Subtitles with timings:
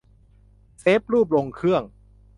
[0.79, 1.83] เซฟรูปลงเครื่อง